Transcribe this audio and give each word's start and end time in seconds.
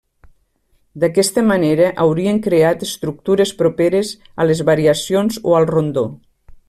D'aquesta 1.01 1.43
manera 1.49 1.89
haurien 2.05 2.41
creat 2.47 2.87
estructures 2.87 3.53
properes 3.61 4.15
a 4.45 4.49
les 4.53 4.65
variacions 4.71 5.39
o 5.53 5.59
al 5.59 5.69
rondó. 5.77 6.09